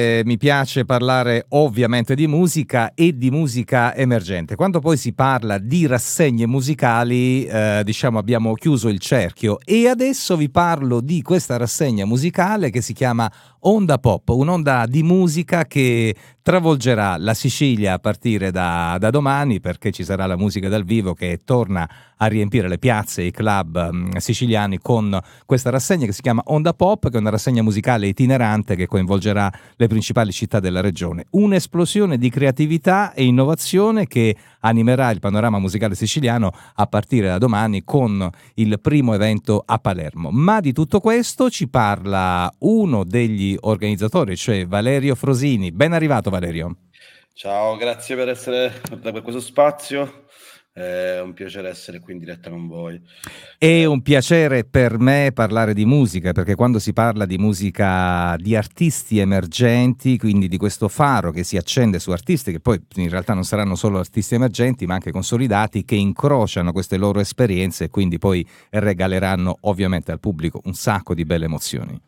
Eh, 0.00 0.22
mi 0.24 0.38
piace 0.38 0.86
parlare 0.86 1.44
ovviamente 1.50 2.14
di 2.14 2.26
musica 2.26 2.94
e 2.94 3.18
di 3.18 3.30
musica 3.30 3.94
emergente. 3.94 4.56
Quando 4.56 4.80
poi 4.80 4.96
si 4.96 5.12
parla 5.12 5.58
di 5.58 5.86
rassegne 5.86 6.46
musicali, 6.46 7.44
eh, 7.44 7.82
diciamo 7.84 8.18
abbiamo 8.18 8.54
chiuso 8.54 8.88
il 8.88 8.98
cerchio 8.98 9.58
e 9.62 9.88
adesso 9.88 10.38
vi 10.38 10.48
parlo 10.48 11.02
di 11.02 11.20
questa 11.20 11.58
rassegna 11.58 12.06
musicale 12.06 12.70
che 12.70 12.80
si 12.80 12.94
chiama 12.94 13.30
Onda 13.62 13.98
Pop, 13.98 14.28
un'onda 14.30 14.86
di 14.86 15.02
musica 15.02 15.66
che 15.66 16.14
travolgerà 16.40 17.16
la 17.18 17.34
Sicilia 17.34 17.94
a 17.94 17.98
partire 17.98 18.50
da, 18.50 18.96
da, 18.98 19.10
domani 19.10 19.60
perché 19.60 19.90
ci 19.90 20.02
sarà 20.02 20.24
la 20.24 20.36
musica 20.36 20.68
dal 20.70 20.84
vivo 20.84 21.12
che 21.12 21.40
torna 21.44 21.88
a 22.16 22.26
riempire 22.26 22.68
le 22.68 22.78
piazze 22.78 23.20
e 23.20 23.26
i 23.26 23.30
club 23.30 23.88
um, 23.90 24.16
siciliani 24.16 24.78
con 24.78 25.18
questa 25.44 25.68
rassegna 25.68 26.06
che 26.06 26.12
si 26.12 26.22
chiama 26.22 26.42
Onda 26.46 26.72
Pop, 26.72 27.10
che 27.10 27.16
è 27.16 27.20
una 27.20 27.30
rassegna 27.30 27.62
musicale 27.62 28.06
itinerante 28.06 28.76
che 28.76 28.86
coinvolgerà 28.86 29.52
le 29.76 29.86
principali 29.88 30.32
città 30.32 30.58
della 30.58 30.80
regione. 30.80 31.26
Un'esplosione 31.30 32.16
di 32.16 32.30
creatività 32.30 33.12
e 33.12 33.24
innovazione 33.24 34.06
che 34.06 34.34
animerà 34.60 35.10
il 35.10 35.20
panorama 35.20 35.58
musicale 35.58 35.94
siciliano 35.94 36.50
a 36.74 36.86
partire 36.86 37.28
da 37.28 37.38
domani 37.38 37.84
con 37.84 38.28
il 38.54 38.80
primo 38.80 39.14
evento 39.14 39.62
a 39.64 39.78
Palermo. 39.78 40.30
Ma 40.30 40.60
di 40.60 40.72
tutto 40.72 41.00
questo 41.00 41.50
ci 41.50 41.68
parla 41.68 42.52
uno 42.60 43.04
degli 43.04 43.56
organizzatori, 43.60 44.36
cioè 44.36 44.66
Valerio 44.66 45.14
Frosini. 45.14 45.72
Ben 45.72 45.92
arrivato 45.92 46.30
Valerio. 46.30 46.76
Ciao, 47.32 47.76
grazie 47.76 48.16
per 48.16 48.28
essere 48.28 48.72
per 49.00 49.22
questo 49.22 49.40
spazio. 49.40 50.26
È 50.80 51.20
un 51.20 51.34
piacere 51.34 51.68
essere 51.68 52.00
qui 52.00 52.14
in 52.14 52.18
diretta 52.18 52.48
con 52.48 52.66
voi. 52.66 52.98
È 53.58 53.84
un 53.84 54.00
piacere 54.00 54.64
per 54.64 54.98
me 54.98 55.30
parlare 55.34 55.74
di 55.74 55.84
musica, 55.84 56.32
perché 56.32 56.54
quando 56.54 56.78
si 56.78 56.94
parla 56.94 57.26
di 57.26 57.36
musica 57.36 58.34
di 58.38 58.56
artisti 58.56 59.18
emergenti, 59.18 60.16
quindi 60.16 60.48
di 60.48 60.56
questo 60.56 60.88
faro 60.88 61.32
che 61.32 61.44
si 61.44 61.58
accende 61.58 61.98
su 61.98 62.10
artisti 62.12 62.52
che 62.52 62.60
poi 62.60 62.80
in 62.94 63.10
realtà 63.10 63.34
non 63.34 63.44
saranno 63.44 63.74
solo 63.74 63.98
artisti 63.98 64.34
emergenti, 64.34 64.86
ma 64.86 64.94
anche 64.94 65.10
consolidati, 65.10 65.84
che 65.84 65.96
incrociano 65.96 66.72
queste 66.72 66.96
loro 66.96 67.20
esperienze 67.20 67.84
e 67.84 67.90
quindi 67.90 68.16
poi 68.16 68.46
regaleranno 68.70 69.58
ovviamente 69.62 70.12
al 70.12 70.20
pubblico 70.20 70.62
un 70.64 70.72
sacco 70.74 71.12
di 71.14 71.24
belle 71.24 71.44
emozioni. 71.44 72.00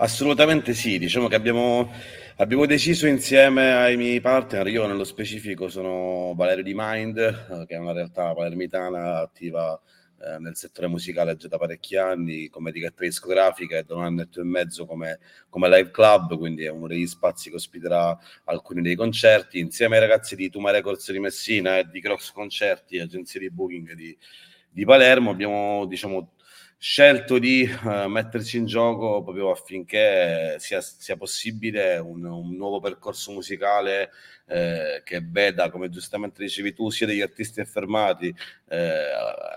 Assolutamente 0.00 0.74
sì, 0.74 0.96
diciamo 0.96 1.26
che 1.26 1.34
abbiamo, 1.34 1.90
abbiamo 2.36 2.66
deciso 2.66 3.08
insieme 3.08 3.72
ai 3.72 3.96
miei 3.96 4.20
partner, 4.20 4.68
io 4.68 4.86
nello 4.86 5.02
specifico 5.02 5.68
sono 5.68 6.34
Valerio 6.36 6.62
di 6.62 6.72
Mind, 6.72 7.16
eh, 7.18 7.66
che 7.66 7.74
è 7.74 7.78
una 7.78 7.90
realtà 7.90 8.32
palermitana 8.32 9.18
attiva 9.18 9.76
eh, 10.20 10.38
nel 10.38 10.54
settore 10.54 10.86
musicale 10.86 11.34
già 11.34 11.48
da 11.48 11.58
parecchi 11.58 11.96
anni 11.96 12.48
come 12.48 12.70
etichetta 12.70 13.02
discografica 13.02 13.76
e 13.76 13.82
da 13.82 13.96
un 13.96 14.04
annetto 14.04 14.40
e 14.40 14.44
mezzo 14.44 14.86
come, 14.86 15.18
come 15.48 15.68
live 15.68 15.90
club, 15.90 16.38
quindi 16.38 16.62
è 16.62 16.70
uno 16.70 16.86
degli 16.86 17.06
spazi 17.08 17.50
che 17.50 17.56
ospiterà 17.56 18.16
alcuni 18.44 18.82
dei 18.82 18.94
concerti, 18.94 19.58
insieme 19.58 19.96
ai 19.96 20.02
ragazzi 20.02 20.36
di 20.36 20.48
Tuma 20.48 20.70
Records 20.70 21.10
di 21.10 21.18
Messina 21.18 21.78
e 21.78 21.88
di 21.90 22.00
Crocs 22.00 22.30
Concerti, 22.30 23.00
agenzie 23.00 23.40
di 23.40 23.50
booking 23.50 23.94
di, 23.94 24.16
di 24.70 24.84
Palermo, 24.84 25.30
abbiamo 25.30 25.86
diciamo 25.86 26.34
scelto 26.80 27.38
di 27.38 27.68
uh, 27.68 28.06
metterci 28.08 28.56
in 28.56 28.66
gioco 28.66 29.22
proprio 29.24 29.50
affinché 29.50 30.56
sia, 30.60 30.80
sia 30.80 31.16
possibile 31.16 31.98
un, 31.98 32.24
un, 32.24 32.54
nuovo 32.54 32.78
percorso 32.78 33.32
musicale 33.32 34.10
eh, 34.48 35.02
che 35.04 35.20
veda, 35.22 35.70
come 35.70 35.90
giustamente 35.90 36.42
dicevi 36.42 36.72
tu, 36.72 36.88
sia 36.90 37.06
degli 37.06 37.20
artisti 37.20 37.60
affermati 37.60 38.34
eh, 38.68 39.12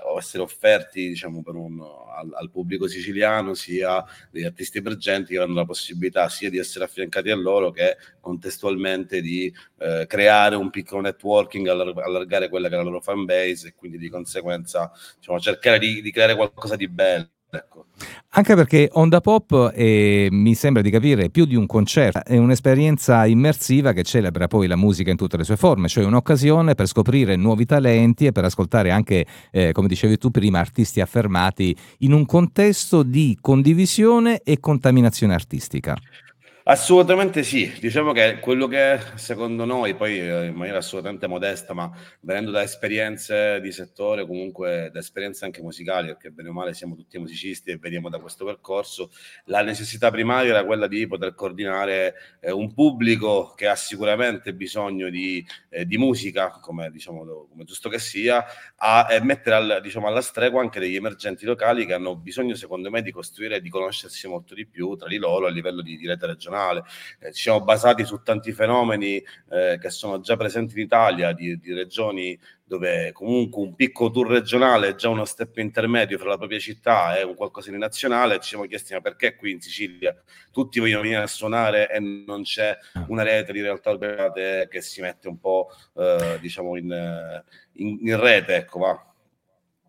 o 0.05 0.17
essere 0.17 0.43
offerti 0.43 1.07
diciamo, 1.09 1.41
un, 1.45 1.79
al, 2.13 2.29
al, 2.33 2.49
pubblico 2.49 2.87
siciliano, 2.87 3.53
sia 3.53 4.03
degli 4.29 4.43
artisti 4.43 4.79
emergenti 4.79 5.33
che 5.33 5.39
hanno 5.39 5.53
la 5.53 5.65
possibilità 5.65 6.27
sia 6.27 6.49
di 6.49 6.57
essere 6.57 6.85
affiancati 6.85 7.29
a 7.29 7.35
loro 7.35 7.71
che 7.71 7.97
contestualmente 8.19 9.21
di 9.21 9.53
eh, 9.79 10.05
creare 10.07 10.55
un 10.55 10.69
piccolo 10.69 11.01
networking, 11.01 11.67
allar- 11.67 11.97
allargare 11.97 12.49
quella 12.49 12.67
che 12.67 12.73
è 12.73 12.77
la 12.77 12.83
loro 12.83 12.99
fan 12.99 13.23
base 13.23 13.69
e 13.69 13.73
quindi 13.73 13.97
di 13.97 14.09
conseguenza 14.09 14.91
diciamo, 15.17 15.39
cercare 15.39 15.79
di, 15.79 16.01
di 16.01 16.11
creare 16.11 16.35
qualcosa 16.35 16.75
di 16.75 16.87
bello. 16.89 17.10
Ecco. 17.53 17.87
Anche 18.29 18.55
perché 18.55 18.89
Onda 18.93 19.19
Pop 19.19 19.71
è, 19.71 20.27
mi 20.29 20.55
sembra 20.55 20.81
di 20.81 20.89
capire 20.89 21.29
più 21.29 21.43
di 21.43 21.55
un 21.55 21.65
concerto, 21.65 22.23
è 22.23 22.37
un'esperienza 22.37 23.25
immersiva 23.25 23.91
che 23.91 24.03
celebra 24.03 24.47
poi 24.47 24.67
la 24.67 24.77
musica 24.77 25.11
in 25.11 25.17
tutte 25.17 25.35
le 25.35 25.43
sue 25.43 25.57
forme, 25.57 25.89
cioè 25.89 26.05
un'occasione 26.05 26.73
per 26.73 26.87
scoprire 26.87 27.35
nuovi 27.35 27.65
talenti 27.65 28.25
e 28.25 28.31
per 28.31 28.45
ascoltare 28.45 28.89
anche, 28.89 29.25
eh, 29.51 29.73
come 29.73 29.89
dicevi 29.89 30.17
tu 30.17 30.31
prima, 30.31 30.59
artisti 30.59 31.01
affermati 31.01 31.75
in 31.99 32.13
un 32.13 32.25
contesto 32.25 33.03
di 33.03 33.37
condivisione 33.39 34.39
e 34.43 34.59
contaminazione 34.61 35.33
artistica. 35.33 35.97
Assolutamente 36.63 37.41
sì, 37.41 37.73
diciamo 37.79 38.11
che 38.11 38.37
quello 38.39 38.67
che 38.67 38.99
secondo 39.15 39.65
noi, 39.65 39.95
poi 39.95 40.19
eh, 40.19 40.45
in 40.45 40.53
maniera 40.53 40.77
assolutamente 40.77 41.25
modesta, 41.25 41.73
ma 41.73 41.91
venendo 42.19 42.51
da 42.51 42.61
esperienze 42.61 43.59
di 43.61 43.71
settore, 43.71 44.27
comunque 44.27 44.91
da 44.93 44.99
esperienze 44.99 45.43
anche 45.43 45.63
musicali, 45.63 46.09
perché 46.09 46.29
bene 46.29 46.49
o 46.49 46.53
male 46.53 46.75
siamo 46.75 46.95
tutti 46.95 47.17
musicisti 47.17 47.71
e 47.71 47.77
vediamo 47.77 48.09
da 48.09 48.19
questo 48.19 48.45
percorso, 48.45 49.09
la 49.45 49.63
necessità 49.63 50.11
primaria 50.11 50.51
era 50.51 50.63
quella 50.63 50.85
di 50.85 51.07
poter 51.07 51.33
coordinare 51.33 52.13
eh, 52.39 52.51
un 52.51 52.71
pubblico 52.75 53.53
che 53.55 53.67
ha 53.67 53.75
sicuramente 53.75 54.53
bisogno 54.53 55.09
di, 55.09 55.43
eh, 55.69 55.87
di 55.87 55.97
musica, 55.97 56.51
come, 56.61 56.91
diciamo, 56.91 57.47
come 57.49 57.63
giusto 57.63 57.89
che 57.89 57.97
sia, 57.97 58.45
a, 58.75 59.07
e 59.09 59.19
mettere 59.23 59.55
al, 59.55 59.79
diciamo, 59.81 60.05
alla 60.05 60.21
stregua 60.21 60.61
anche 60.61 60.79
degli 60.79 60.95
emergenti 60.95 61.43
locali 61.43 61.87
che 61.87 61.93
hanno 61.93 62.15
bisogno, 62.15 62.53
secondo 62.53 62.91
me, 62.91 63.01
di 63.01 63.11
costruire 63.11 63.55
e 63.55 63.61
di 63.61 63.69
conoscersi 63.69 64.27
molto 64.27 64.53
di 64.53 64.67
più 64.67 64.95
tra 64.95 65.07
di 65.07 65.17
loro 65.17 65.47
a 65.47 65.49
livello 65.49 65.81
di, 65.81 65.97
di 65.97 66.05
rete 66.05 66.27
regionale 66.27 66.49
internazionale. 66.51 66.83
Eh, 67.19 67.31
ci 67.31 67.43
siamo 67.43 67.61
basati 67.61 68.05
su 68.05 68.21
tanti 68.21 68.51
fenomeni 68.51 69.23
eh, 69.49 69.77
che 69.79 69.89
sono 69.89 70.19
già 70.19 70.35
presenti 70.35 70.77
in 70.77 70.85
Italia, 70.85 71.31
di, 71.33 71.57
di, 71.59 71.73
regioni 71.73 72.37
dove 72.65 73.11
comunque 73.11 73.61
un 73.61 73.75
piccolo 73.75 74.11
tour 74.11 74.29
regionale 74.29 74.89
è 74.89 74.95
già 74.95 75.09
uno 75.09 75.25
step 75.25 75.57
intermedio 75.57 76.17
fra 76.17 76.29
la 76.29 76.37
propria 76.37 76.59
città 76.59 77.17
e 77.17 77.23
un 77.23 77.35
qualcosa 77.35 77.69
di 77.71 77.77
nazionale. 77.77 78.39
Ci 78.39 78.49
siamo 78.49 78.65
chiesti 78.65 78.93
ma 78.93 79.01
perché 79.01 79.35
qui 79.35 79.51
in 79.51 79.61
Sicilia 79.61 80.15
tutti 80.51 80.79
vogliono 80.79 81.01
venire 81.01 81.21
a 81.21 81.27
suonare 81.27 81.89
e 81.89 81.99
non 81.99 82.43
c'è 82.43 82.77
una 83.07 83.23
rete 83.23 83.51
di 83.51 83.61
realtà 83.61 83.91
operate 83.91 84.67
che 84.69 84.81
si 84.81 85.01
mette 85.01 85.27
un 85.27 85.39
po' 85.39 85.67
eh, 85.95 86.37
diciamo 86.39 86.77
in, 86.77 87.43
in, 87.73 87.97
in 88.01 88.19
rete, 88.19 88.55
ecco 88.55 88.79
va. 88.79 89.10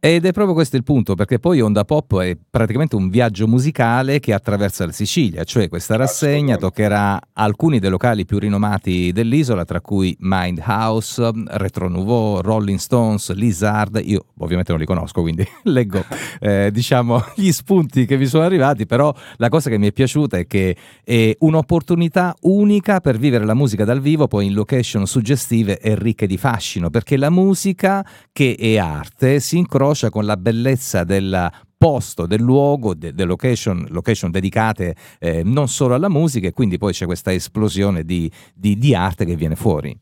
Ed 0.04 0.26
è 0.26 0.32
proprio 0.32 0.52
questo 0.52 0.74
il 0.74 0.82
punto, 0.82 1.14
perché 1.14 1.38
poi 1.38 1.60
Onda 1.60 1.84
Pop 1.84 2.18
è 2.18 2.36
praticamente 2.50 2.96
un 2.96 3.08
viaggio 3.08 3.46
musicale 3.46 4.18
che 4.18 4.32
attraversa 4.32 4.84
la 4.84 4.90
Sicilia, 4.90 5.44
cioè 5.44 5.68
questa 5.68 5.94
rassegna 5.94 6.56
toccherà 6.56 7.20
alcuni 7.34 7.78
dei 7.78 7.88
locali 7.88 8.24
più 8.24 8.40
rinomati 8.40 9.12
dell'isola, 9.12 9.64
tra 9.64 9.80
cui 9.80 10.16
Mind 10.18 10.60
House, 10.66 11.30
Retro 11.50 11.88
Nouveau, 11.88 12.40
Rolling 12.40 12.80
Stones, 12.80 13.32
Lizard, 13.34 14.00
io 14.02 14.24
ovviamente 14.38 14.72
non 14.72 14.80
li 14.80 14.86
conosco, 14.86 15.20
quindi 15.20 15.46
leggo 15.70 16.04
eh, 16.40 16.70
diciamo 16.72 17.22
gli 17.36 17.52
spunti 17.52 18.04
che 18.04 18.16
mi 18.16 18.26
sono 18.26 18.42
arrivati, 18.42 18.86
però 18.86 19.14
la 19.36 19.50
cosa 19.50 19.70
che 19.70 19.78
mi 19.78 19.86
è 19.86 19.92
piaciuta 19.92 20.36
è 20.36 20.48
che 20.48 20.76
è 21.04 21.36
un'opportunità 21.38 22.34
unica 22.40 22.98
per 22.98 23.18
vivere 23.18 23.44
la 23.44 23.54
musica 23.54 23.84
dal 23.84 24.00
vivo, 24.00 24.26
poi 24.26 24.46
in 24.46 24.54
location 24.54 25.06
suggestive 25.06 25.78
e 25.78 25.94
ricche 25.94 26.26
di 26.26 26.38
fascino, 26.38 26.90
perché 26.90 27.16
la 27.16 27.30
musica 27.30 28.04
che 28.32 28.56
è 28.58 28.78
arte 28.78 29.38
si 29.38 29.58
incrocia 29.58 29.90
incrocia 29.92 30.10
con 30.10 30.24
la 30.24 30.36
bellezza 30.36 31.04
del 31.04 31.50
posto, 31.76 32.26
del 32.26 32.40
luogo, 32.40 32.94
delle 32.94 33.14
de 33.14 33.24
location, 33.24 33.86
location, 33.90 34.30
dedicate 34.30 34.94
eh, 35.18 35.42
non 35.44 35.68
solo 35.68 35.94
alla 35.94 36.08
musica 36.08 36.48
e 36.48 36.52
quindi 36.52 36.78
poi 36.78 36.92
c'è 36.92 37.04
questa 37.04 37.32
esplosione 37.32 38.04
di, 38.04 38.30
di, 38.54 38.78
di 38.78 38.94
arte 38.94 39.24
che 39.24 39.36
viene 39.36 39.56
fuori. 39.56 39.96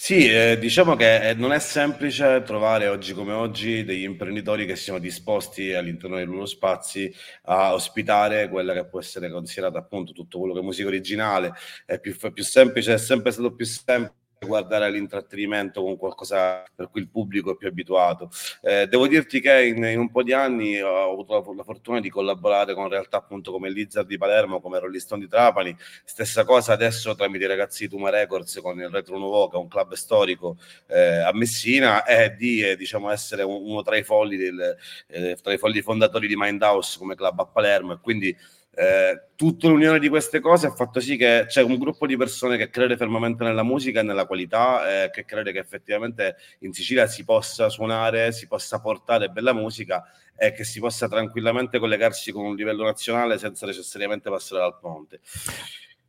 Sì, 0.00 0.30
eh, 0.30 0.56
diciamo 0.60 0.94
che 0.94 1.30
eh, 1.30 1.34
non 1.34 1.52
è 1.52 1.58
semplice 1.58 2.42
trovare 2.46 2.86
oggi 2.86 3.14
come 3.14 3.32
oggi 3.32 3.82
degli 3.82 4.04
imprenditori 4.04 4.64
che 4.64 4.76
siano 4.76 5.00
disposti 5.00 5.72
all'interno 5.72 6.14
dei 6.14 6.24
loro 6.24 6.46
spazi 6.46 7.12
a 7.46 7.74
ospitare 7.74 8.48
quella 8.48 8.72
che 8.74 8.86
può 8.86 9.00
essere 9.00 9.28
considerata 9.28 9.78
appunto 9.78 10.12
tutto 10.12 10.38
quello 10.38 10.54
che 10.54 10.60
è 10.60 10.62
musica 10.62 10.86
originale. 10.86 11.52
È 11.84 11.98
più, 11.98 12.16
più 12.32 12.44
semplice, 12.44 12.94
è 12.94 12.98
sempre 12.98 13.32
stato 13.32 13.52
più 13.52 13.66
semplice 13.66 14.17
guardare 14.46 14.90
l'intrattenimento 14.90 15.82
con 15.82 15.96
qualcosa 15.96 16.64
per 16.74 16.88
cui 16.90 17.00
il 17.00 17.08
pubblico 17.08 17.52
è 17.52 17.56
più 17.56 17.68
abituato. 17.68 18.30
Eh, 18.62 18.86
devo 18.86 19.06
dirti 19.06 19.40
che 19.40 19.66
in, 19.66 19.82
in, 19.84 19.98
un 19.98 20.10
po' 20.10 20.22
di 20.22 20.32
anni 20.32 20.80
ho 20.80 21.10
avuto 21.10 21.34
la, 21.34 21.54
la, 21.54 21.62
fortuna 21.62 22.00
di 22.00 22.10
collaborare 22.10 22.74
con 22.74 22.88
realtà 22.88 23.18
appunto 23.18 23.50
come 23.52 23.70
Lizard 23.70 24.06
di 24.06 24.16
Palermo, 24.16 24.60
come 24.60 24.78
Rolling 24.78 25.00
Stone 25.00 25.22
di 25.22 25.28
Trapani, 25.28 25.76
stessa 26.04 26.44
cosa 26.44 26.72
adesso 26.72 27.14
tramite 27.14 27.44
i 27.44 27.48
ragazzi 27.48 27.84
di 27.84 27.90
Tuma 27.90 28.10
Records 28.10 28.60
con 28.62 28.78
il 28.78 28.88
Retro 28.88 29.18
Nuovo, 29.18 29.48
che 29.48 29.56
è 29.56 29.60
un 29.60 29.68
club 29.68 29.94
storico 29.94 30.56
eh, 30.86 31.18
a 31.18 31.32
Messina, 31.32 32.04
e 32.04 32.34
di 32.36 32.62
eh, 32.62 32.76
diciamo 32.76 33.10
essere 33.10 33.42
uno 33.42 33.82
tra 33.82 33.96
i 33.96 34.02
folli 34.02 34.36
del, 34.36 34.76
eh, 35.08 35.36
tra 35.42 35.52
i 35.52 35.58
folli 35.58 35.82
fondatori 35.82 36.26
di 36.26 36.36
Mindhouse 36.36 36.98
come 36.98 37.14
club 37.14 37.40
a 37.40 37.46
Palermo 37.46 37.92
e 37.92 37.98
quindi 38.00 38.36
eh, 38.80 39.30
tutta 39.34 39.66
l'unione 39.66 39.98
di 39.98 40.08
queste 40.08 40.38
cose 40.38 40.68
ha 40.68 40.70
fatto 40.72 41.00
sì 41.00 41.16
che 41.16 41.46
c'è 41.48 41.62
un 41.62 41.78
gruppo 41.78 42.06
di 42.06 42.16
persone 42.16 42.56
che 42.56 42.70
crede 42.70 42.96
fermamente 42.96 43.42
nella 43.42 43.64
musica 43.64 43.98
e 43.98 44.02
nella 44.04 44.24
qualità, 44.24 45.04
eh, 45.04 45.10
che 45.10 45.24
crede 45.24 45.50
che 45.50 45.58
effettivamente 45.58 46.36
in 46.60 46.72
Sicilia 46.72 47.08
si 47.08 47.24
possa 47.24 47.70
suonare, 47.70 48.30
si 48.30 48.46
possa 48.46 48.80
portare 48.80 49.30
bella 49.30 49.52
musica 49.52 50.04
e 50.36 50.52
che 50.52 50.62
si 50.62 50.78
possa 50.78 51.08
tranquillamente 51.08 51.80
collegarsi 51.80 52.30
con 52.30 52.44
un 52.44 52.54
livello 52.54 52.84
nazionale 52.84 53.36
senza 53.36 53.66
necessariamente 53.66 54.30
passare 54.30 54.60
dal 54.60 54.78
ponte. 54.78 55.18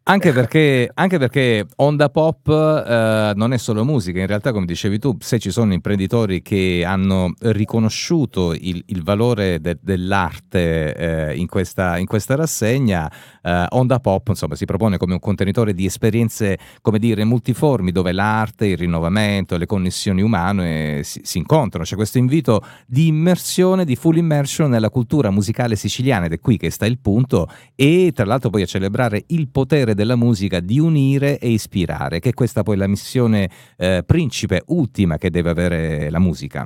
Anche 0.09 0.33
perché, 0.33 0.89
anche 0.91 1.19
perché 1.19 1.67
Onda 1.75 2.09
Pop 2.09 2.47
eh, 2.47 3.31
non 3.35 3.53
è 3.53 3.59
solo 3.59 3.85
musica, 3.85 4.19
in 4.19 4.25
realtà 4.25 4.51
come 4.51 4.65
dicevi 4.65 4.97
tu, 4.97 5.15
se 5.19 5.37
ci 5.37 5.51
sono 5.51 5.71
imprenditori 5.71 6.41
che 6.41 6.83
hanno 6.83 7.33
riconosciuto 7.41 8.53
il, 8.53 8.81
il 8.87 9.03
valore 9.03 9.61
de, 9.61 9.77
dell'arte 9.79 10.95
eh, 10.95 11.37
in, 11.37 11.45
questa, 11.45 11.99
in, 11.99 12.07
questa, 12.07 12.33
rassegna, 12.33 13.07
eh, 13.43 13.65
Onda 13.69 13.99
Pop 13.99 14.29
insomma, 14.29 14.55
si 14.55 14.65
propone 14.65 14.97
come 14.97 15.13
un 15.13 15.19
contenitore 15.19 15.75
di 15.75 15.85
esperienze, 15.85 16.57
come 16.81 16.97
dire, 16.97 17.23
multiformi, 17.23 17.91
dove 17.91 18.11
l'arte, 18.11 18.65
il 18.65 18.77
rinnovamento, 18.77 19.57
le 19.57 19.67
connessioni 19.67 20.23
umane 20.23 21.03
si, 21.03 21.21
si 21.21 21.37
incontrano. 21.37 21.85
C'è 21.85 21.95
questo 21.95 22.17
invito 22.17 22.65
di 22.87 23.05
immersione, 23.05 23.85
di 23.85 23.95
full 23.95 24.17
immersion 24.17 24.71
nella 24.71 24.89
cultura 24.89 25.29
musicale 25.29 25.75
siciliana. 25.75 26.25
Ed 26.25 26.31
è 26.31 26.39
qui 26.39 26.57
che 26.57 26.71
sta 26.71 26.87
il 26.87 26.97
punto. 26.97 27.47
E 27.75 28.11
tra 28.11 28.25
l'altro 28.25 28.49
poi 28.49 28.63
a 28.63 28.65
celebrare 28.65 29.25
il 29.27 29.49
potere 29.49 29.97
della 29.99 30.15
musica 30.15 30.61
di 30.61 30.79
unire 30.79 31.39
e 31.39 31.49
ispirare, 31.49 32.21
che 32.21 32.29
è 32.29 32.33
questa 32.33 32.63
poi 32.63 32.77
la 32.77 32.87
missione 32.87 33.49
eh, 33.75 34.01
principe, 34.05 34.63
ultima 34.67 35.17
che 35.17 35.29
deve 35.29 35.49
avere 35.49 36.09
la 36.09 36.19
musica. 36.19 36.65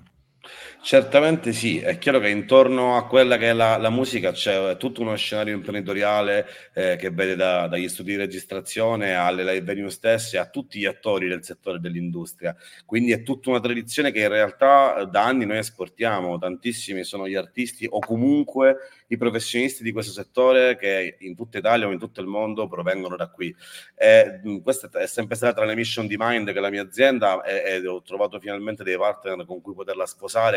Certamente 0.81 1.53
sì, 1.53 1.79
è 1.79 1.97
chiaro 1.97 2.19
che 2.19 2.27
intorno 2.27 2.97
a 2.97 3.07
quella 3.07 3.37
che 3.37 3.51
è 3.51 3.53
la, 3.53 3.77
la 3.77 3.89
musica 3.89 4.33
c'è 4.33 4.75
tutto 4.75 4.99
uno 4.99 5.15
scenario 5.15 5.53
imprenditoriale 5.53 6.45
eh, 6.73 6.97
che 6.97 7.09
vede 7.09 7.37
da, 7.37 7.67
dagli 7.67 7.87
studi 7.87 8.11
di 8.11 8.17
registrazione 8.17 9.13
alle 9.13 9.45
live 9.45 9.61
venue 9.61 9.89
stesse 9.89 10.37
a 10.37 10.49
tutti 10.49 10.79
gli 10.79 10.85
attori 10.85 11.29
del 11.29 11.45
settore 11.45 11.79
dell'industria. 11.79 12.53
Quindi 12.85 13.13
è 13.13 13.23
tutta 13.23 13.51
una 13.51 13.61
tradizione 13.61 14.11
che 14.11 14.19
in 14.19 14.27
realtà 14.27 15.05
da 15.05 15.23
anni 15.23 15.45
noi 15.45 15.59
esportiamo, 15.59 16.37
tantissimi 16.37 17.05
sono 17.05 17.29
gli 17.29 17.35
artisti 17.35 17.87
o 17.89 17.99
comunque 17.99 18.75
i 19.07 19.17
professionisti 19.17 19.83
di 19.83 19.93
questo 19.93 20.11
settore 20.11 20.75
che 20.75 21.15
in 21.19 21.35
tutta 21.35 21.59
Italia 21.59 21.87
o 21.87 21.91
in 21.91 21.99
tutto 21.99 22.19
il 22.19 22.27
mondo 22.27 22.67
provengono 22.67 23.15
da 23.15 23.29
qui. 23.29 23.55
E, 23.95 24.41
questa 24.61 24.89
è 24.99 25.07
sempre 25.07 25.35
stata 25.35 25.63
la 25.63 25.75
mission 25.75 26.07
di 26.07 26.15
Mind 26.17 26.51
che 26.51 26.57
è 26.57 26.61
la 26.61 26.69
mia 26.69 26.81
azienda 26.81 27.41
e, 27.43 27.75
e 27.75 27.87
ho 27.87 28.01
trovato 28.01 28.37
finalmente 28.39 28.83
dei 28.83 28.97
partner 28.97 29.45
con 29.45 29.61
cui 29.61 29.73
poterla 29.73 30.05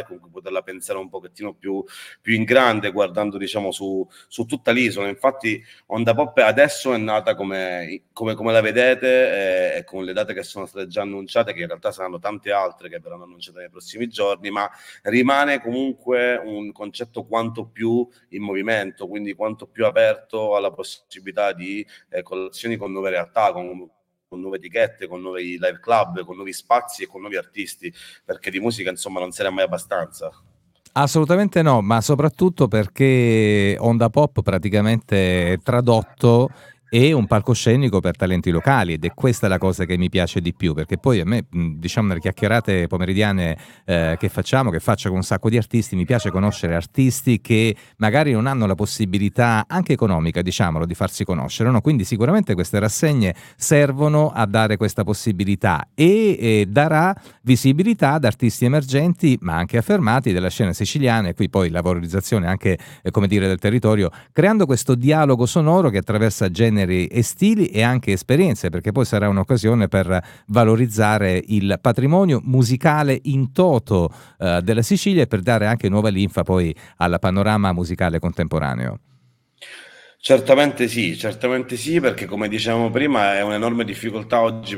con 0.05 0.19
cui 0.19 0.31
poterla 0.31 0.63
pensare 0.63 0.99
un 0.99 1.09
pochettino 1.09 1.55
più, 1.55 1.85
più 2.21 2.35
in 2.35 2.45
grande, 2.45 2.91
guardando 2.91 3.39
diciamo 3.39 3.71
su, 3.71 4.07
su, 4.29 4.45
tutta 4.45 4.73
l'isola. 4.73 5.09
Infatti 5.09 5.63
Onda 5.87 6.15
Pop 6.15 6.37
adesso 6.39 6.93
è 6.93 6.97
nata 6.99 7.35
come, 7.35 8.03
come, 8.13 8.35
come 8.35 8.53
la 8.53 8.61
vedete 8.61 9.75
e, 9.75 9.79
e, 9.79 9.85
con 9.85 10.05
le 10.05 10.13
date 10.13 10.35
che 10.35 10.43
sono 10.43 10.67
state 10.67 10.87
già 10.87 11.03
annunciate, 11.03 11.53
che 11.53 11.61
in 11.61 11.67
realtà 11.67 11.93
saranno 11.93 12.19
tante 12.19 12.53
altre 12.53 12.89
che 12.89 12.99
verranno 12.99 13.25
annunciate 13.25 13.61
nei 13.61 13.71
prossimi 13.71 14.09
giorni, 14.09 14.51
ma 14.51 14.71
rimane 15.03 15.61
comunque 15.61 16.37
un 16.37 16.73
concetto 16.73 17.25
quanto 17.25 17.67
più 17.67 18.07
in 18.31 18.43
movimento, 18.43 19.07
quindi 19.09 19.35
quanto 19.35 19.67
più 19.67 19.85
aperto 19.87 20.57
alla 20.57 20.73
possibilità 20.73 21.53
di 21.53 21.87
eh, 22.11 22.23
collazioni 22.23 22.77
con 22.77 22.93
nuove 22.93 23.11
realtà, 23.11 23.53
con 23.53 23.91
con 24.29 24.41
nuove 24.41 24.57
etichette, 24.57 25.07
con 25.07 25.21
nuovi 25.21 25.53
live 25.53 25.79
club, 25.81 26.25
con 26.25 26.35
nuovi 26.35 26.53
spazi 26.53 27.05
e 27.05 27.07
con 27.07 27.21
nuovi 27.21 27.37
artisti, 27.37 27.93
perché 28.25 28.51
di 28.51 28.59
musica 28.59 28.91
insomma 28.91 29.21
non 29.21 29.31
sarà 29.31 29.51
mai 29.51 29.65
abbastanza. 29.65 30.31
Assolutamente 30.93 31.61
no, 31.63 31.83
ma 31.83 32.01
soprattutto 32.01 32.69
perché 32.69 33.77
Onda 33.79 34.09
Pop 34.09 34.43
praticamente 34.43 35.53
è 35.53 35.59
tradotto 35.59 36.51
e 36.89 37.13
un 37.13 37.27
palcoscenico 37.27 38.01
per 38.01 38.17
talenti 38.17 38.51
locali 38.51 38.93
ed 38.93 39.05
è 39.05 39.13
questa 39.13 39.49
la 39.49 39.59
cosa 39.59 39.85
che 39.85 39.97
mi 39.97 40.09
piace 40.09 40.41
di 40.41 40.55
più 40.55 40.73
perché 40.73 40.99
poi 40.99 41.21
a 41.21 41.25
me 41.25 41.47
diciamo 41.51 42.09
nelle 42.09 42.21
chiacchierate 42.21 42.87
pomeridiane 42.87 43.59
eh, 43.85 44.17
che 44.19 44.29
facciamo 44.29 44.71
che 44.71 44.79
faccio 44.79 45.09
con 45.09 45.19
un 45.19 45.25
sacco 45.25 45.49
di 45.49 45.57
artisti 45.57 45.97
mi 45.97 46.05
piace 46.05 46.31
conoscere 46.31 46.77
artisti 46.77 47.41
che 47.41 47.75
magari 47.97 48.33
non 48.33 48.47
hanno 48.47 48.67
la 48.67 48.77
possibilità 48.77 49.65
anche 49.67 49.95
economica 49.95 50.43
diciamolo 50.43 50.87
di 50.87 50.95
farsi 50.95 51.25
conoscere 51.25 51.71
no? 51.71 51.81
quindi 51.81 52.05
sicuramente 52.05 52.55
queste 52.55 52.79
rassegne 52.79 53.35
servono 53.57 54.31
a 54.31 54.47
dare 54.47 54.77
questa 54.77 55.03
possibilità 55.03 55.89
e, 55.95 56.37
e 56.39 56.67
darà 56.69 57.15
visibilità 57.43 58.13
ad 58.13 58.25
artisti 58.25 58.65
emergenti 58.65 59.37
ma 59.41 59.57
anche 59.57 59.77
affermati 59.77 60.33
della 60.33 60.51
scena 60.51 60.73
siciliana 60.73 61.29
e 61.29 61.35
qui 61.35 61.49
poi 61.49 61.69
la 61.71 61.81
valorizzazione 61.81 62.47
anche 62.47 62.79
eh, 63.03 63.11
come 63.11 63.27
dire 63.27 63.49
del 63.49 63.59
territorio 63.59 64.11
creando 64.33 64.67
questo 64.67 64.95
dialogo 64.95 65.47
sonoro 65.47 65.91
che 65.91 65.99
attraversa 65.99 66.49
generi 66.49 66.75
generi 66.77 67.07
e 67.07 67.23
stili 67.23 67.69
e 67.69 67.83
anche 67.83 68.13
esperienze, 68.13 68.69
perché 68.69 68.93
poi 68.93 69.07
sarà 69.07 69.29
un'occasione 69.29 69.89
per 69.89 70.23
valorizzare 70.49 71.43
il 71.47 71.79
patrimonio 71.81 72.41
musicale 72.45 73.19
in 73.25 73.53
toto 73.53 74.13
eh, 74.39 74.61
della 74.63 74.83
Sicilia 74.83 75.23
e 75.23 75.27
per 75.27 75.41
dare 75.41 75.67
anche 75.67 75.89
nuova 75.89 76.11
linfa 76.11 76.43
poi 76.43 76.75
al 76.99 77.17
panorama 77.19 77.73
musicale 77.73 78.19
contemporaneo. 78.19 79.01
Certamente 80.19 80.89
sì, 80.89 81.17
certamente 81.17 81.77
sì, 81.77 82.01
perché 82.01 82.27
come 82.27 82.49
dicevamo 82.49 82.91
prima 82.91 83.37
è 83.37 83.43
un'enorme 83.43 83.85
difficoltà 83.85 84.43
oggi 84.43 84.77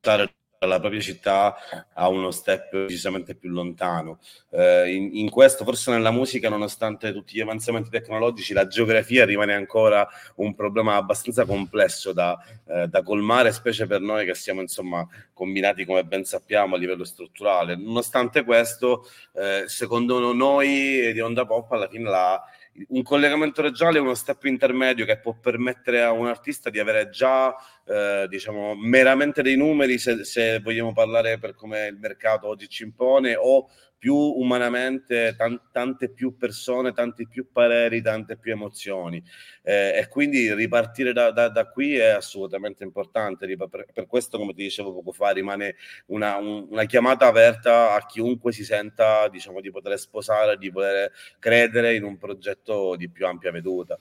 per 0.00 0.32
la 0.66 0.80
propria 0.80 1.00
città 1.00 1.56
a 1.92 2.08
uno 2.08 2.30
step 2.30 2.86
decisamente 2.86 3.34
più 3.34 3.50
lontano. 3.50 4.18
Eh, 4.50 4.94
in, 4.94 5.10
in, 5.16 5.30
questo, 5.30 5.64
forse 5.64 5.90
nella 5.90 6.10
musica, 6.10 6.48
nonostante 6.48 7.12
tutti 7.12 7.36
gli 7.36 7.40
avanzamenti 7.40 7.90
tecnologici, 7.90 8.52
la 8.52 8.66
geografia 8.66 9.24
rimane 9.24 9.54
ancora 9.54 10.06
un 10.36 10.54
problema 10.54 10.96
abbastanza 10.96 11.44
complesso 11.44 12.12
da, 12.12 12.38
eh, 12.66 12.86
da 12.88 13.02
colmare, 13.02 13.52
specie 13.52 13.86
per 13.86 14.00
noi 14.00 14.24
che 14.24 14.34
siamo 14.34 14.60
insomma 14.60 15.06
combinati, 15.32 15.84
come 15.84 16.04
ben 16.04 16.24
sappiamo, 16.24 16.74
a 16.74 16.78
livello 16.78 17.04
strutturale. 17.04 17.76
Nonostante 17.76 18.44
questo, 18.44 19.08
eh, 19.34 19.64
secondo 19.66 20.32
noi 20.32 21.12
di 21.12 21.20
Onda 21.20 21.46
Pop, 21.46 21.72
alla 21.72 21.88
fine 21.88 22.08
la 22.08 22.42
un 22.88 23.02
collegamento 23.02 23.60
regionale 23.60 23.98
è 23.98 24.00
uno 24.00 24.14
step 24.14 24.44
intermedio 24.44 25.04
che 25.04 25.18
può 25.18 25.34
permettere 25.34 26.02
a 26.02 26.10
un 26.12 26.26
artista 26.26 26.70
di 26.70 26.78
avere 26.78 27.10
già 27.10 27.54
eh, 27.84 28.26
diciamo 28.28 28.74
meramente 28.74 29.42
dei 29.42 29.56
numeri 29.56 29.98
se, 29.98 30.24
se, 30.24 30.58
vogliamo 30.60 30.92
parlare 30.92 31.38
per 31.38 31.54
come 31.54 31.86
il 31.86 31.98
mercato 31.98 32.48
oggi 32.48 32.68
ci 32.68 32.82
impone 32.84 33.36
o 33.36 33.68
più 34.02 34.16
umanamente 34.16 35.36
tan- 35.38 35.60
tante 35.70 36.08
più 36.08 36.36
persone, 36.36 36.90
tanti 36.92 37.28
più 37.28 37.52
pareri, 37.52 38.02
tante 38.02 38.36
più 38.36 38.50
emozioni. 38.50 39.22
Eh, 39.62 39.96
e 39.96 40.08
quindi 40.08 40.52
ripartire 40.52 41.12
da, 41.12 41.30
da, 41.30 41.48
da, 41.48 41.68
qui 41.68 41.94
è 41.94 42.08
assolutamente 42.08 42.82
importante. 42.82 43.46
Per, 43.46 43.86
per, 43.92 44.06
questo, 44.08 44.38
come 44.38 44.54
ti 44.54 44.62
dicevo 44.64 44.92
poco 44.92 45.12
fa, 45.12 45.30
rimane 45.30 45.76
una, 46.06 46.36
un, 46.36 46.66
una, 46.70 46.84
chiamata 46.84 47.28
aperta 47.28 47.94
a 47.94 48.04
chiunque 48.04 48.50
si 48.50 48.64
senta 48.64 49.28
diciamo, 49.28 49.60
di 49.60 49.70
poter 49.70 49.96
sposare, 49.96 50.58
di 50.58 50.72
poter 50.72 51.12
credere 51.38 51.94
in 51.94 52.02
un 52.02 52.18
progetto 52.18 52.96
di 52.96 53.08
più 53.08 53.24
ampia 53.24 53.52
veduta. 53.52 53.96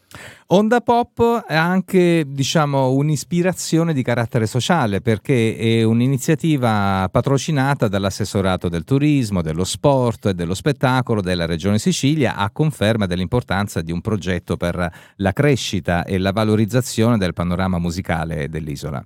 Onda 0.48 0.82
Pop 0.82 1.46
è 1.46 1.54
anche 1.54 2.24
diciamo, 2.26 2.90
un'ispirazione 2.90 3.94
di 3.94 4.02
carattere 4.02 4.48
sociale 4.48 5.00
perché 5.00 5.56
è 5.56 5.84
un'iniziativa 5.84 7.08
patrocinata 7.12 7.88
dall'assessorato 7.88 8.68
del 8.68 8.84
turismo, 8.84 9.44
dello 9.44 9.64
sport 9.64 9.90
sport 9.92 10.28
e 10.28 10.34
dello 10.34 10.54
spettacolo 10.54 11.22
della 11.22 11.46
Regione 11.46 11.78
Sicilia 11.78 12.36
a 12.36 12.50
conferma 12.50 13.06
dell'importanza 13.06 13.82
di 13.82 13.92
un 13.92 14.00
progetto 14.00 14.56
per 14.56 14.90
la 15.18 15.34
crescita 15.34 16.06
e 16.06 16.18
la 16.18 16.32
valorizzazione 16.32 17.18
del 17.18 17.34
panorama 17.34 17.78
musicale 17.78 18.48
dell'isola. 18.48 19.04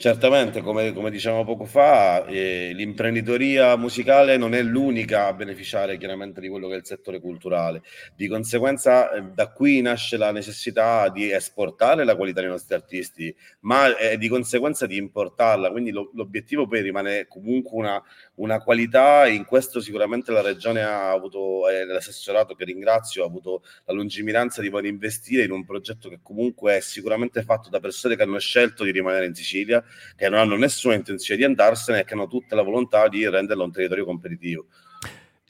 Certamente, 0.00 0.62
come, 0.62 0.94
come 0.94 1.10
dicevamo 1.10 1.44
poco 1.44 1.66
fa, 1.66 2.24
eh, 2.24 2.72
l'imprenditoria 2.72 3.76
musicale 3.76 4.38
non 4.38 4.54
è 4.54 4.62
l'unica 4.62 5.26
a 5.26 5.34
beneficiare 5.34 5.98
chiaramente 5.98 6.40
di 6.40 6.48
quello 6.48 6.68
che 6.68 6.74
è 6.76 6.78
il 6.78 6.86
settore 6.86 7.20
culturale. 7.20 7.82
Di 8.16 8.26
conseguenza, 8.26 9.12
eh, 9.12 9.22
da 9.34 9.50
qui 9.50 9.82
nasce 9.82 10.16
la 10.16 10.32
necessità 10.32 11.10
di 11.10 11.30
esportare 11.30 12.04
la 12.04 12.16
qualità 12.16 12.40
dei 12.40 12.48
nostri 12.48 12.74
artisti, 12.74 13.36
ma 13.60 13.94
eh, 13.94 14.16
di 14.16 14.26
conseguenza 14.28 14.86
di 14.86 14.96
importarla. 14.96 15.70
Quindi 15.70 15.90
lo, 15.90 16.10
l'obiettivo 16.14 16.66
poi 16.66 16.80
rimane 16.80 17.26
comunque 17.28 17.76
una, 17.76 18.02
una, 18.36 18.62
qualità. 18.62 19.26
In 19.26 19.44
questo 19.44 19.82
sicuramente 19.82 20.32
la 20.32 20.40
Regione 20.40 20.82
ha 20.82 21.10
avuto, 21.10 21.68
e 21.68 21.84
l'assessorato 21.84 22.54
che 22.54 22.64
ringrazio, 22.64 23.22
ha 23.22 23.26
avuto 23.26 23.64
la 23.84 23.92
lungimiranza 23.92 24.62
di 24.62 24.70
voler 24.70 24.90
investire 24.90 25.44
in 25.44 25.50
un 25.50 25.66
progetto 25.66 26.08
che 26.08 26.20
comunque 26.22 26.78
è 26.78 26.80
sicuramente 26.80 27.42
fatto 27.42 27.68
da 27.68 27.80
persone 27.80 28.16
che 28.16 28.22
hanno 28.22 28.38
scelto 28.38 28.82
di 28.82 28.92
rimanere 28.92 29.26
in 29.26 29.34
Sicilia 29.34 29.84
che 30.16 30.28
non 30.28 30.38
hanno 30.38 30.56
nessuna 30.56 30.94
intenzione 30.94 31.40
di 31.40 31.46
andarsene 31.46 32.00
e 32.00 32.04
che 32.04 32.14
hanno 32.14 32.26
tutta 32.26 32.54
la 32.54 32.62
volontà 32.62 33.08
di 33.08 33.28
renderlo 33.28 33.64
un 33.64 33.72
territorio 33.72 34.04
competitivo. 34.04 34.66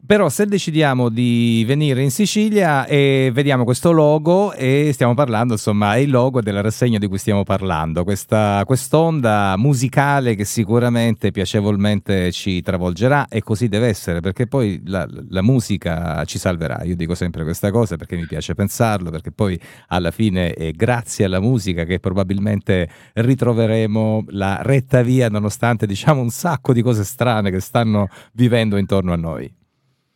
Però 0.07 0.29
se 0.29 0.47
decidiamo 0.47 1.09
di 1.09 1.63
venire 1.65 2.03
in 2.03 2.11
Sicilia 2.11 2.85
e 2.85 3.31
vediamo 3.33 3.63
questo 3.63 3.93
logo 3.93 4.53
e 4.53 4.91
stiamo 4.93 5.15
parlando, 5.15 5.53
insomma, 5.53 5.95
è 5.95 5.99
il 5.99 6.11
logo 6.11 6.41
della 6.41 6.63
rassegna 6.63 6.99
di 6.99 7.07
cui 7.07 7.19
stiamo 7.19 7.45
parlando, 7.45 8.03
questa 8.03 8.65
quest'onda 8.67 9.55
musicale 9.57 10.35
che 10.35 10.45
sicuramente 10.45 11.31
piacevolmente 11.31 12.33
ci 12.33 12.61
travolgerà 12.61 13.29
e 13.29 13.43
così 13.43 13.69
deve 13.69 13.87
essere 13.87 14.21
perché 14.21 14.49
poi 14.49 14.83
la, 14.87 15.07
la 15.29 15.43
musica 15.43 16.25
ci 16.25 16.39
salverà. 16.39 16.83
Io 16.83 16.97
dico 16.97 17.15
sempre 17.15 17.45
questa 17.45 17.71
cosa 17.71 17.97
perché 17.97 18.17
mi 18.17 18.27
piace 18.27 18.55
pensarlo, 18.55 19.11
perché 19.11 19.31
poi 19.31 19.61
alla 19.89 20.11
fine 20.11 20.55
è 20.55 20.73
grazie 20.73 21.27
alla 21.27 21.41
musica 21.41 21.85
che 21.85 22.01
probabilmente 22.01 22.89
ritroveremo 23.13 24.25
la 24.31 24.59
retta 24.63 25.03
via 25.03 25.29
nonostante 25.29 25.87
diciamo 25.87 26.21
un 26.21 26.31
sacco 26.31 26.73
di 26.73 26.83
cose 26.83 27.05
strane 27.05 27.53
che 27.53 27.61
stanno 27.61 28.09
vivendo 28.33 28.77
intorno 28.77 29.13
a 29.13 29.17
noi. 29.17 29.59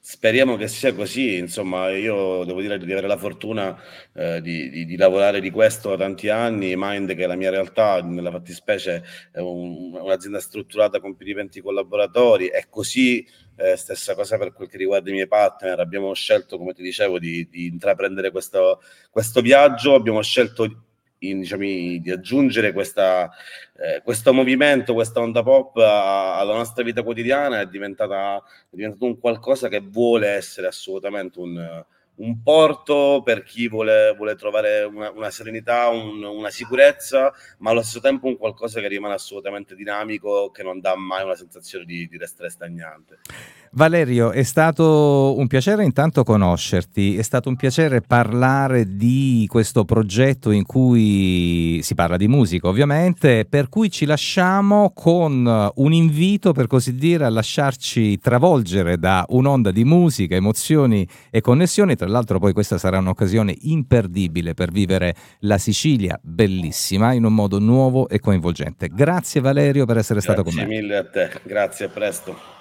Speriamo 0.07 0.57
che 0.57 0.69
sia 0.69 0.93
così, 0.93 1.39
insomma, 1.39 1.89
io 1.89 2.45
devo 2.45 2.61
dire 2.61 2.77
di 2.77 2.93
avere 2.93 3.07
la 3.07 3.17
fortuna 3.17 3.75
eh, 4.13 4.43
di, 4.43 4.69
di, 4.69 4.85
di, 4.85 4.97
lavorare 4.99 5.41
di 5.41 5.51
questo 5.51 5.89
da 5.89 5.97
tanti 5.97 6.29
anni, 6.29 6.75
Mind 6.77 7.15
che 7.15 7.25
è 7.25 7.27
la 7.27 7.37
mia 7.37 7.49
realtà, 7.49 8.03
nella 8.03 8.31
fattispecie 8.31 9.03
è 9.33 9.39
un, 9.39 9.95
un'azienda 9.95 10.41
strutturata 10.41 11.01
con 11.01 11.17
più 11.17 11.25
di 11.25 11.33
20 11.33 11.63
collaboratori, 11.63 12.49
è 12.49 12.67
così, 12.69 13.27
eh, 13.57 13.77
stessa 13.77 14.15
cosa 14.15 14.37
per 14.37 14.53
quel 14.53 14.69
che 14.69 14.77
riguarda 14.77 15.09
i 15.09 15.15
miei 15.15 15.27
partner, 15.27 15.81
abbiamo 15.81 16.13
scelto, 16.13 16.59
come 16.59 16.75
ti 16.75 16.83
dicevo, 16.83 17.19
di, 17.19 17.49
di 17.49 17.65
intraprendere 17.65 18.31
questo, 18.31 18.83
questo 19.11 19.41
viaggio, 19.41 19.95
abbiamo 19.95 20.21
scelto 20.21 20.85
in, 21.29 21.41
diciamo, 21.41 21.63
di 21.63 22.11
aggiungere 22.11 22.73
questa, 22.73 23.31
eh, 23.77 24.03
questo 24.03 24.33
movimento, 24.33 24.95
questa 24.95 25.21
onda 25.21 25.43
pop 25.43 25.77
a, 25.77 26.39
alla 26.39 26.55
nostra 26.55 26.83
vita 26.83 27.03
quotidiana 27.03 27.61
è 27.61 27.67
diventata, 27.67 28.37
è 28.37 28.77
diventato 28.77 29.05
un 29.05 29.19
qualcosa 29.19 29.69
che 29.69 29.81
vuole 29.81 30.29
essere 30.29 30.67
assolutamente 30.67 31.39
un, 31.41 31.85
un 32.17 32.43
porto 32.43 33.23
per 33.25 33.43
chi 33.43 33.69
vuole, 33.69 34.15
vuole 34.17 34.37
trovare 34.37 34.83
una, 34.83 35.11
una 35.11 35.31
serenità, 35.31 35.89
un, 35.89 36.23
una 36.23 36.51
sicurezza, 36.51 37.33
ma 37.59 37.71
allo 37.71 37.83
stesso 37.83 38.01
tempo 38.01 38.27
un 38.27 38.37
qualcosa 38.37 38.81
che 38.81 38.89
rimane 38.89 39.15
assolutamente 39.15 39.75
dinamico, 39.75 40.51
che 40.51 40.63
non 40.63 40.81
dà 40.81 40.95
mai 40.95 41.25
una 41.25 41.35
sensazione 41.35 41.85
di, 41.85 42.07
di 42.07 42.17
restare 42.17 42.51
stagnante. 42.51 43.19
Valerio, 43.77 44.31
è 44.31 44.45
stato 44.45 45.35
un 45.37 45.49
piacere 45.49 45.83
intanto 45.83 46.23
conoscerti, 46.23 47.17
è 47.17 47.23
stato 47.23 47.49
un 47.49 47.57
piacere 47.57 48.03
parlare 48.03 48.95
di 48.95 49.47
questo 49.51 49.85
progetto 49.85 50.53
in 50.53 50.65
cui 50.65 51.81
si 51.83 51.97
parla 51.97 52.17
di 52.17 52.29
musica 52.29 52.69
ovviamente, 52.69 53.45
per 53.45 53.69
cui 53.69 53.91
ci 53.91 54.05
lasciamo 54.05 54.93
con 54.95 55.73
un 55.75 55.93
invito 55.93 56.53
per 56.53 56.69
così 56.69 56.95
dire 56.95 57.25
a 57.25 57.29
lasciarci 57.31 58.19
travolgere 58.19 58.97
da 58.97 59.25
un'onda 59.31 59.73
di 59.73 59.85
musica, 59.85 60.37
emozioni 60.37 61.05
e 61.29 61.41
connessioni, 61.41 61.97
tra 61.97 62.07
l'altro 62.07 62.39
poi 62.39 62.53
questa 62.53 62.79
sarà 62.79 62.99
un'occasione 62.99 63.57
imperdibile 63.63 64.55
per 64.55 64.71
vivere 64.71 65.17
la 65.41 65.59
Sicilia 65.59 66.17
bellissima 66.23 67.13
in 67.13 67.25
un 67.25 67.35
modo 67.35 67.59
nuovo 67.59 68.09
e 68.09 68.21
coinvolgente. 68.21 68.89
Grazie 68.89 69.41
Valerio 69.41 69.85
per 69.85 69.97
essere 69.97 70.21
Grazie 70.21 70.33
stato 70.33 70.49
con 70.49 70.55
me. 70.55 70.65
Grazie 70.65 70.81
mille 70.81 70.97
a 70.97 71.05
te, 71.05 71.41
grazie, 71.43 71.87
a 71.87 71.89
presto. 71.89 72.54